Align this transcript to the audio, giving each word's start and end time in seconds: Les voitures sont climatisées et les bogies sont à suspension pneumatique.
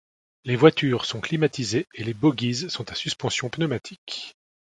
Les 0.45 0.55
voitures 0.55 1.05
sont 1.05 1.21
climatisées 1.21 1.85
et 1.93 2.03
les 2.03 2.15
bogies 2.15 2.71
sont 2.71 2.89
à 2.91 2.95
suspension 2.95 3.49
pneumatique. 3.51 4.35